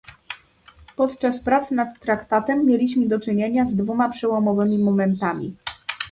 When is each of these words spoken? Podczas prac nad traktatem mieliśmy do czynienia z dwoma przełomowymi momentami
Podczas 0.95 1.39
prac 1.39 1.71
nad 1.71 1.99
traktatem 1.99 2.65
mieliśmy 2.65 3.07
do 3.07 3.19
czynienia 3.19 3.65
z 3.65 3.75
dwoma 3.75 4.09
przełomowymi 4.09 4.77
momentami 4.79 5.55